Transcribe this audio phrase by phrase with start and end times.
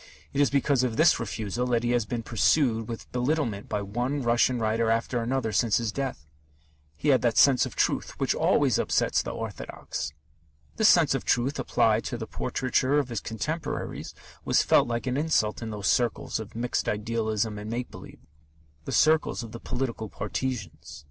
[0.33, 4.23] It is because of this refusal that he has been pursued with belittlement by one
[4.23, 6.25] Russian writer after another since his death.
[6.97, 10.11] He had that sense of truth which always upsets the orthodox.
[10.77, 15.17] This sense of truth applied to the portraiture of his contemporaries was felt like an
[15.17, 18.25] insult in those circles of mixed idealism and make believe,
[18.85, 20.99] the circles of the political partisans.